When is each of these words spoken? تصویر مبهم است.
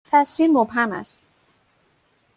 تصویر 0.11 0.51
مبهم 0.51 0.91
است. 0.91 1.19